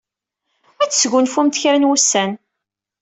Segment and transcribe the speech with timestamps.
[0.81, 2.31] Ad tesgunfumt kra n wussan.